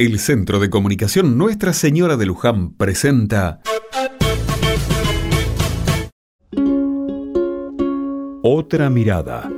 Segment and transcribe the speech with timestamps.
[0.00, 3.60] El Centro de Comunicación Nuestra Señora de Luján presenta
[8.44, 9.50] Otra mirada.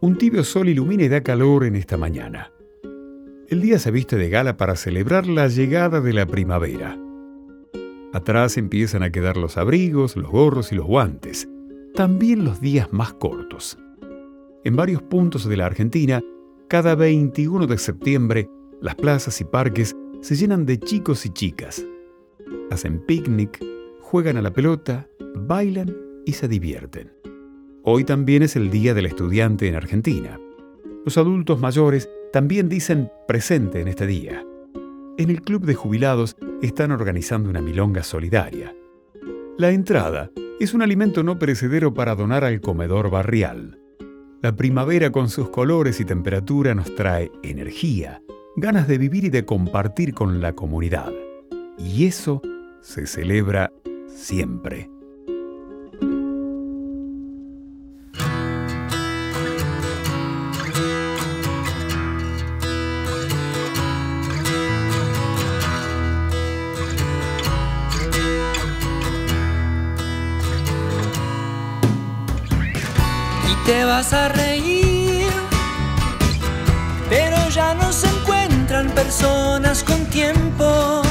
[0.00, 2.50] Un tibio sol ilumina y da calor en esta mañana.
[3.50, 6.98] El día se viste de gala para celebrar la llegada de la primavera.
[8.14, 11.50] Atrás empiezan a quedar los abrigos, los gorros y los guantes,
[11.94, 13.76] también los días más cortos.
[14.64, 16.22] En varios puntos de la Argentina,
[16.68, 18.48] cada 21 de septiembre,
[18.80, 21.84] las plazas y parques se llenan de chicos y chicas.
[22.70, 23.62] Hacen picnic,
[24.00, 27.12] juegan a la pelota, bailan y se divierten.
[27.82, 30.40] Hoy también es el Día del Estudiante en Argentina.
[31.04, 34.42] Los adultos mayores también dicen presente en este día.
[35.18, 38.74] En el Club de Jubilados están organizando una milonga solidaria.
[39.58, 43.83] La entrada es un alimento no perecedero para donar al comedor barrial.
[44.44, 48.20] La primavera con sus colores y temperatura nos trae energía,
[48.56, 51.10] ganas de vivir y de compartir con la comunidad.
[51.78, 52.42] Y eso
[52.82, 53.72] se celebra
[54.06, 54.90] siempre.
[73.66, 75.30] Te vas a reír.
[77.08, 81.03] Pero ya no se encuentran personas con tiempo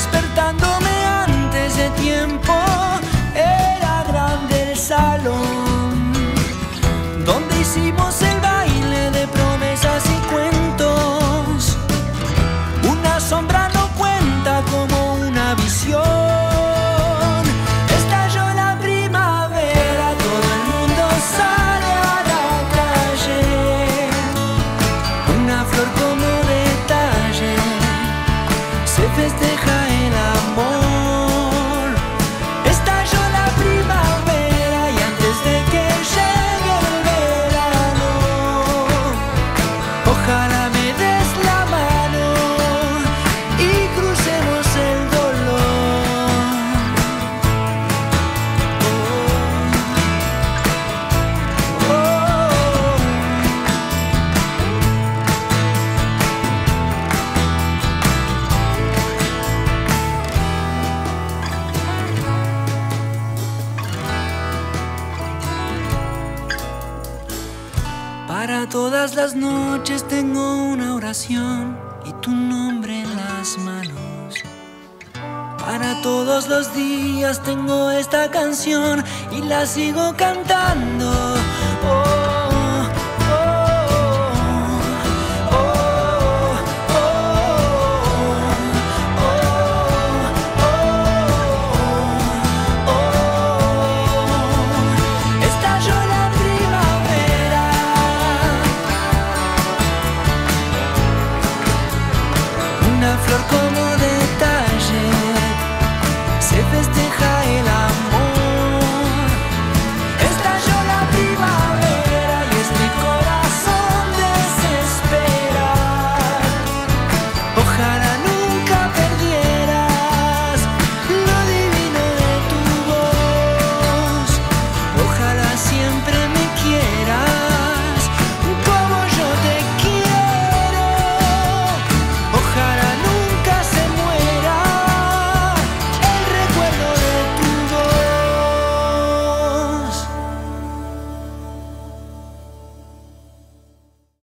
[0.00, 2.54] despertándome antes de tiempo.
[3.34, 6.12] Era grande el salón
[7.26, 8.09] donde hicimos
[68.70, 74.36] todas las noches tengo una oración y tu nombre en las manos.
[75.58, 81.34] Para todos los días tengo esta canción y la sigo cantando.